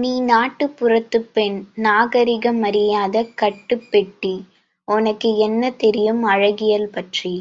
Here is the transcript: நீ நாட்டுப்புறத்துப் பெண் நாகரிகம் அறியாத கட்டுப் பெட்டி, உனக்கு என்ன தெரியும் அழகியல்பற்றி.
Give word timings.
நீ 0.00 0.22
நாட்டுப்புறத்துப் 0.22 1.30
பெண் 1.32 1.66
நாகரிகம் 1.74 2.62
அறியாத 2.62 3.24
கட்டுப் 3.34 3.88
பெட்டி, 3.90 4.34
உனக்கு 4.88 5.36
என்ன 5.36 5.70
தெரியும் 5.70 6.24
அழகியல்பற்றி. 6.26 7.34